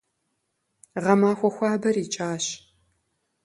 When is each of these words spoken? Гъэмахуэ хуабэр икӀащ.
Гъэмахуэ 1.03 1.49
хуабэр 1.55 1.95
икӀащ. 2.03 2.45